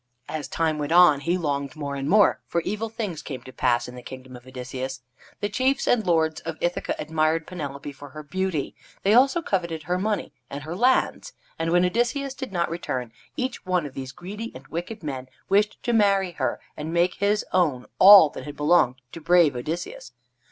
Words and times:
As 0.27 0.47
time 0.47 0.79
went 0.79 0.91
on, 0.91 1.19
he 1.19 1.37
longed 1.37 1.75
more 1.75 1.95
and 1.95 2.09
more, 2.09 2.41
for 2.47 2.61
evil 2.61 2.89
things 2.89 3.21
came 3.21 3.43
to 3.43 3.53
pass 3.53 3.87
in 3.87 3.93
the 3.93 4.01
kingdom 4.01 4.35
of 4.35 4.47
Odysseus. 4.47 5.01
The 5.41 5.47
chiefs 5.49 5.85
and 5.87 6.07
lords 6.07 6.41
of 6.41 6.57
Ithaca 6.59 6.95
admired 6.97 7.45
Penelope 7.45 7.91
for 7.91 8.09
her 8.09 8.23
beauty. 8.23 8.73
They 9.03 9.13
also 9.13 9.43
coveted 9.43 9.83
her 9.83 9.99
money 9.99 10.33
and 10.49 10.63
her 10.63 10.75
lands, 10.75 11.33
and 11.59 11.69
when 11.71 11.85
Odysseus 11.85 12.33
did 12.33 12.51
not 12.51 12.71
return, 12.71 13.13
each 13.37 13.63
one 13.63 13.85
of 13.85 13.93
these 13.93 14.11
greedy 14.11 14.51
and 14.55 14.65
wicked 14.69 15.03
men 15.03 15.29
wished 15.49 15.77
to 15.83 15.93
marry 15.93 16.31
her 16.31 16.59
and 16.75 16.91
make 16.91 17.17
his 17.19 17.45
own 17.53 17.85
all 17.99 18.31
that 18.31 18.45
had 18.45 18.57
belonged 18.57 18.95
to 19.11 19.21
brave 19.21 19.55
Odysseus. 19.55 20.13